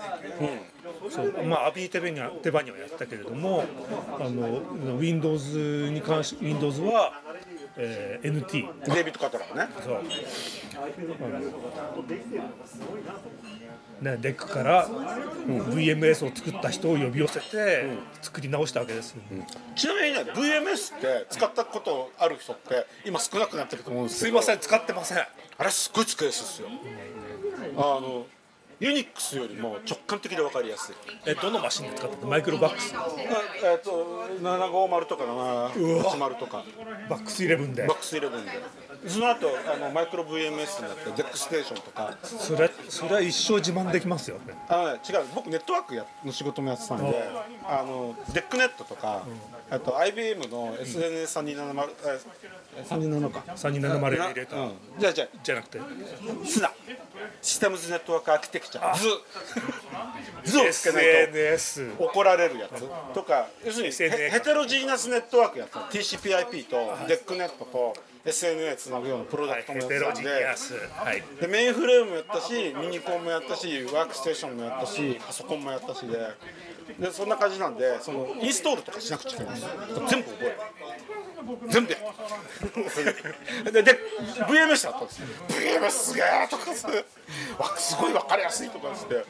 [1.10, 1.44] すそう。
[1.44, 3.64] まあアビーテベニアテバニアはやったけれども
[4.18, 7.20] あの Windows に関し Windows は、
[7.80, 8.50] えー NT
[8.94, 9.68] デイビッド・カトラーね。
[9.82, 10.02] そう。
[14.02, 17.86] ね、 DEC から VMS を作った人を呼び寄せて
[18.22, 19.12] 作り直したわけです。
[19.12, 19.22] よ、
[19.74, 25.18] ちなみにね VMS って使ったことある人って今少なくなってると思うんですすいません使ってません。
[25.18, 26.68] あれすっごい使いやすいですよ
[27.76, 28.26] あの
[28.80, 30.94] Unix よりも直感的で分かりやすい。
[31.26, 32.94] えどのマシンで使ってた MicroVAX。
[33.64, 36.64] えっと750とか780とか。
[37.08, 37.86] VAX-11で。
[37.86, 38.50] VAX-11で。
[39.08, 42.16] その後あのマイクロ VMS になって DECstation とか。
[42.22, 44.36] それそれは一生自慢できますよ。
[44.46, 45.24] ねあ違う。
[45.34, 47.28] 僕ネットワークやの仕事もやってたんで
[47.66, 49.22] あの DECnet とか、
[49.70, 52.20] あと IBM の SNA3270、え
[52.88, 53.44] 327か。
[53.54, 55.28] 3270に入れた、うん、じゃあじゃあ。
[55.42, 55.80] じゃなくて。
[56.46, 56.72] SNA
[57.42, 58.94] Systems Network Architecture。
[58.96, 59.08] 図
[60.44, 62.84] 図をつけない SNS と怒られるやつ。
[63.14, 67.94] とか要するにヘヘテロジーナスネットワークやった TCP/IP と DECnet と
[68.28, 70.46] SNA つなぐようなプロダはいクトもやってたんで。
[71.40, 76.18] でメインフレームもやったしミニコンもやったしワークステーションもやったしパソコンもやったしで。
[76.98, 80.06] でそんな感じなんでそのインストールとかしなくちゃいけないんですよ。
[80.08, 80.56] 全部覚える。
[81.68, 83.98] 全部やった でで
[84.48, 85.26] VMS だったんですよ。
[85.48, 86.86] VMS すげえとかす
[87.58, 89.24] わすごい分かりやすいとかつって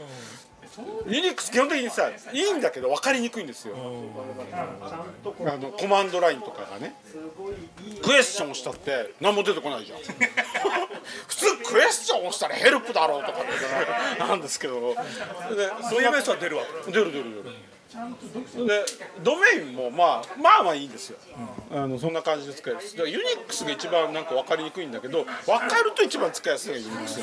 [1.06, 3.74] ユニックス基本的にさいいんだけど分かりにくいんですよ。
[3.76, 6.94] あのコマンドラインとかがね。
[8.02, 9.98] クエスチョンしたって何も出てこないじゃん。
[11.26, 14.94] 普通クエスチョン押したらヘルプだろうとかってなんですけど。
[14.94, 14.96] で
[15.88, 18.84] そんな VMS は出るわけ出る出る出るで
[19.24, 21.18] ドメインもまあまあまあいいんですよ、
[21.72, 27.20] あのそんな感じで使えるだから Unix が一番なんか分かりにくいんだけど分かると一番使いやすいのがユニックス。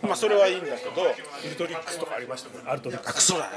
[0.00, 2.64] まあそれはいいんだけど Ultrix とかありましたね。
[2.64, 3.56] Ultrix あクソだよね。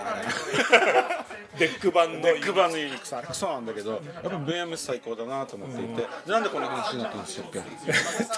[1.56, 3.16] DEC 版の DEC 版の Unix。
[3.16, 7.52] あれクソなんだけどやっぱ VMS 最高だなと思っていて、なんでこんな話になったんでしたっ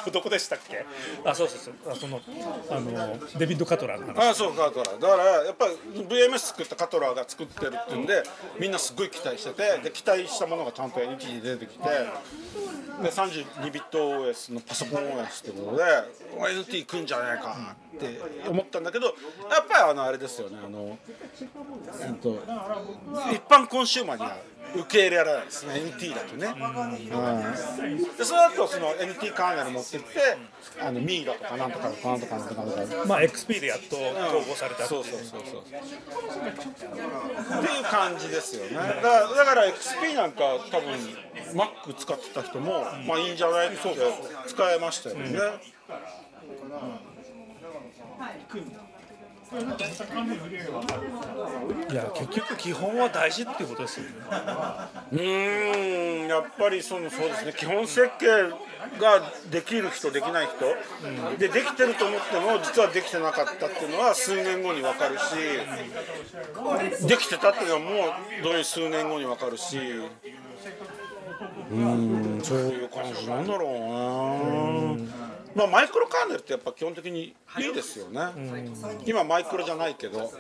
[0.04, 0.12] け？
[0.12, 0.86] どこでしたっけ？
[1.24, 1.74] あそうそうそう。
[1.94, 2.20] あその
[2.70, 4.20] あのデビッド・カトラーの話。
[4.28, 5.00] ああそうカトラー。
[5.00, 8.24] だからやっぱり VMS 作ったカトラーが作ってるっていうんで
[8.60, 11.84] みんなすごい期待しててで期待したものがちゃんと NT に出てきて
[13.02, 15.84] で32ビット OS のパソコン OS ってことで
[16.38, 19.16] NT 来んじゃねえかって思ったんだけどやっ
[19.68, 20.98] ぱりあのあれですよねあの、
[22.02, 22.40] えっと、
[23.32, 24.38] 一般コンシューマーには
[24.76, 30.08] 受け入れられないですね NT だとね、うん、でその後その NT カーネル持ってって
[30.82, 35.62] あのミーラとかなんとかなんとかなんとかなんとかまあ XP でやっと統合されたっていそううそうそうそう。
[35.62, 35.76] って
[37.72, 38.76] いう感じですよね。
[38.76, 40.42] だからだから XP なんか
[40.72, 40.94] 多分
[41.54, 43.78] Mac 使ってた人も、まあいいんじゃないって
[44.48, 45.40] 使えましたよね、
[51.92, 54.12] いや結局基本は大事っていうことですよね。
[55.12, 57.54] うーんやっぱりそのそうですね。
[57.56, 58.26] 基本設計
[59.00, 65.36] ができる人できない人、でできてると思っても実はできてなかったっていうのは数年後に分かるし
[67.08, 67.90] できてたっていうのはも
[68.40, 69.78] うどういう数年後に分かるし。
[69.78, 78.20] うーんそういう感じなんだろうなまあ、マイクロカーネルってやっぱ基本的にいいですよね、
[79.06, 80.32] 今マイクロじゃないけど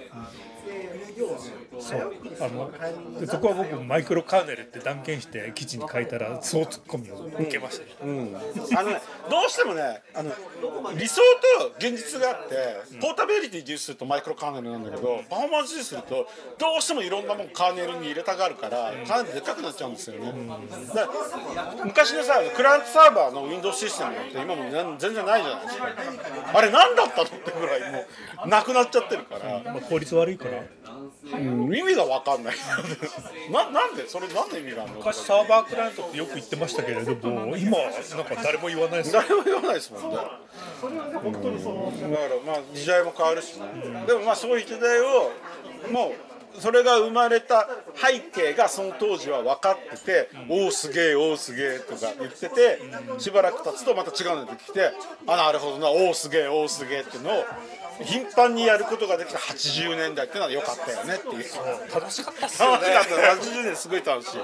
[1.79, 2.13] そう。
[2.39, 8.29] あのでそこは僕マイクロカーネルって断言して記事に書いたらそうツッコミを受けましたね、
[8.77, 10.31] あのねどうしてもねあの
[10.97, 11.21] 理想
[11.59, 20.33] と現実があって、ポータビリティ重視するとマイクロカーネルなんだけどパフォーマンス重視するとどうしてもいろんなもんカーネルに入れたがるからカーネルでかくなっちゃうんですよね、
[20.93, 21.13] だか
[21.55, 25.87] ら昔のさクライアントサーバーの Windows システムなんて今も全然ないじゃないですか。
[26.53, 28.05] あれ何だったのってぐらいも
[28.45, 30.52] うなくなっちゃってるから、まあ、効率悪いから
[31.31, 31.37] う
[31.69, 32.55] ん意味が分かんない。
[33.51, 34.07] ななんで？
[34.07, 34.97] それ何の意味があるの？
[34.99, 40.17] 昔サーバークライアントってよく言ってましたけれども今はなんか誰も言わないです誰も言わないですもんね。
[40.83, 43.65] うん、だからまあ時代も変わるしね。
[44.05, 45.31] でもまあそういう時代を
[45.91, 46.13] も
[46.57, 52.79] うそれが生まれた背景がその当時は分かってて「おおすげえおおすげえ」とか言ってて
[53.17, 54.91] しばらく経つとまた違うの出てきて
[55.25, 57.43] 「あなるほどなおおすげえおおすげえ」っていうのを
[58.01, 61.43] 頻繁にやることができた80年代っていうのは良かったよねっていう。
[61.93, 62.87] 楽しかったっすよね。
[62.93, 64.37] 楽しかった80年すごい楽しい。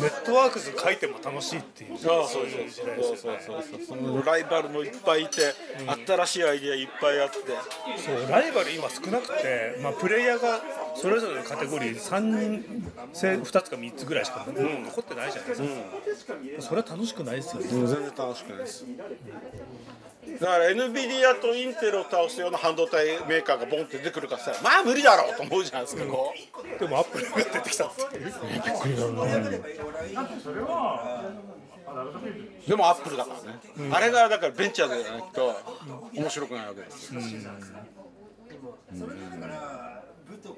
[0.00, 3.16] ネットワークズ書いても楽しいっていうそうそうそうそうよねそう。
[3.16, 5.54] そうそのライバルもいっぱいいて、
[6.06, 7.36] 新しいアイディアいっぱいあって。
[7.98, 8.30] そう。
[8.30, 10.60] ライバル今少なくて、まあ、プレイヤーが
[10.94, 15.32] それぞれのカテゴリー3人せ2つか3つぐらいしか残ってない。
[15.32, 15.54] じゃないで
[16.16, 18.84] すか、それは楽しくないですよね、全然楽しくないです
[20.40, 26.78] だから NVIDIA とインテルを倒すような半導体メーカーがボンって出てくるからさまあ無理だろうと思うじゃないですかこう。
[26.78, 28.32] でもアップルが出てきたっていう。
[32.66, 33.58] でもアップルだからね、
[33.92, 35.54] あれがだからベンチャーでやらないと
[36.14, 37.20] 面白くないわけですよ、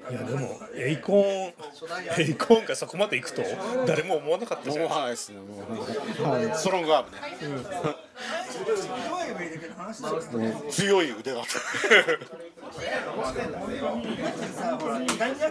[0.09, 1.53] いやでも Acorn
[2.21, 3.41] Acorn がそこまで行くと
[3.87, 5.65] 誰も思わなかったじゃ思ないですねもう
[6.55, 7.11] StrongARM
[10.39, 11.41] ね、強い腕が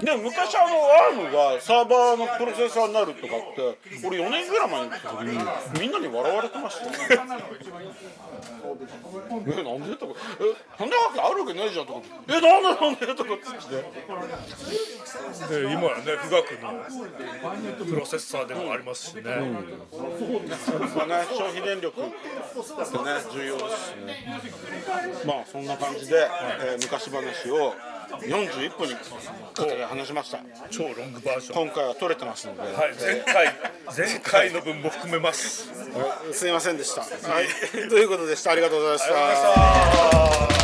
[0.00, 5.38] でも昔あの ARM がサーバーのプロセッサーになるとかって俺4年ぐらい前に言った時に
[5.80, 6.92] みんなに笑われてましたよ。
[7.12, 7.24] えな
[9.74, 10.14] んでとか。
[10.40, 10.42] え
[10.78, 13.84] そんなわけあるわけないじゃんとかえなんでなんでとかっつって
[15.48, 22.00] で今はね富岳のプロセッサーでもありますしね、まあね消費電力。
[22.00, 22.14] ってね
[23.32, 24.40] 重要ですしね。
[25.26, 26.28] まあそんな感じで、
[26.60, 27.74] えー昔話を
[28.20, 29.00] 41分にか
[29.64, 30.38] けて話しました。
[30.70, 31.66] 超ロングバージョン。
[31.66, 33.52] 今回は撮れてますので、はい前回
[33.96, 35.70] 前回の分も含めます。
[36.32, 37.06] すいませんでした、は
[37.42, 37.46] い、
[37.88, 38.52] ということでした。
[38.52, 39.14] ありがとうございました。
[39.14, 40.63] ありがとうございました